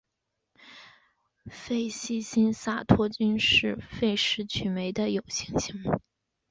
[1.51, 5.75] 费希新萨托菌是费氏曲霉的有性型。